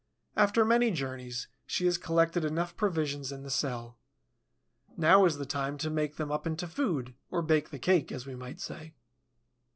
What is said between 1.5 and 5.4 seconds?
she has collected enough provisions in the cell. Now is